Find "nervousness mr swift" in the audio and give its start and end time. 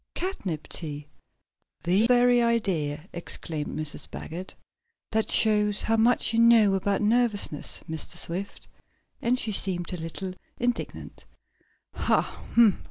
7.03-8.67